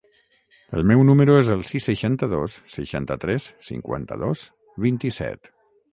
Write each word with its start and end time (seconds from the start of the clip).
El 0.77 0.85
meu 0.91 1.01
número 1.09 1.35
es 1.41 1.51
el 1.57 1.61
sis, 1.71 1.83
seixanta-dos, 1.91 2.57
seixanta-tres, 2.77 3.51
cinquanta-dos, 3.69 4.47
vint-i-set. 4.87 5.53